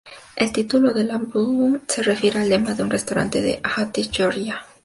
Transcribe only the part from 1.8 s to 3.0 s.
se refiere al lema de un